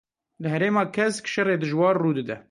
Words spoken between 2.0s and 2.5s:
rû dide.